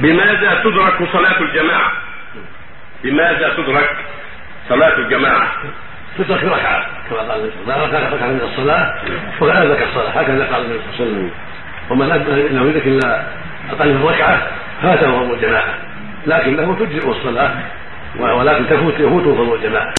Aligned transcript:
بماذا 0.00 0.60
تدرك 0.64 1.08
صلاة 1.12 1.40
الجماعة؟ 1.40 1.92
بماذا 3.04 3.54
تدرك 3.56 3.96
صلاة 4.68 4.98
الجماعة؟ 4.98 5.52
تدرك 6.18 6.44
ركعة 6.44 6.86
كما 7.10 7.18
قال 7.18 7.40
النبي 7.40 7.52
صلى 7.52 7.62
الله 7.62 7.74
عليه 7.74 7.88
وسلم 7.88 8.14
ركعة 8.14 8.26
من 8.26 8.40
الصلاة 8.52 8.94
ولا 9.40 9.62
أدرك 9.62 9.82
الصلاة 9.82 10.10
هكذا 10.10 10.44
قال 10.52 10.64
النبي 10.64 10.78
صلى 10.96 11.06
الله 11.06 11.16
عليه 11.16 11.26
وسلم. 11.26 11.30
ومن 11.90 12.06
لم 12.58 12.68
يدرك 12.70 12.86
إلا 12.86 13.26
أقل 13.70 13.94
من 13.94 14.04
ركعة 14.04 14.42
فاته 14.82 15.06
فضل 15.12 15.34
الجماعة 15.34 15.74
لكنه 16.26 16.76
تجزئ 16.78 17.08
الصلاة 17.10 17.50
ولكن 18.18 18.66
تفوت 18.66 18.94
يفوت 19.00 19.22
فضل 19.22 19.54
الجماعة 19.54 19.94